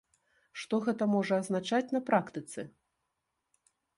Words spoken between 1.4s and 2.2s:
азначаць на